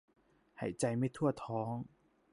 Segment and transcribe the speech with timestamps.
[0.59, 1.73] หายใจไม่ทั่วท้อง